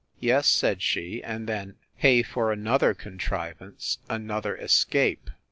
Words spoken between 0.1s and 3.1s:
Yes, said she, and then, hey for another